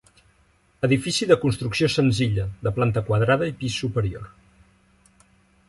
[0.87, 4.27] Edifici de construcció senzilla, de planta quadrada i pis superior.